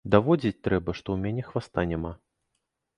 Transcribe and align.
Даводзіць 0.13 0.59
трэба, 0.67 0.89
што 1.01 1.07
ў 1.15 1.27
мяне 1.27 1.41
хваста 1.53 1.87
няма. 1.95 2.11